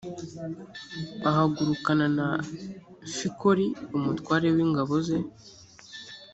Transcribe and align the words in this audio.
ahagurukana 1.29 2.05
na 2.17 2.27
fikoli 3.17 3.65
umutware 3.97 4.47
w 4.55 4.57
ingabo 4.65 4.93
ze 5.07 5.19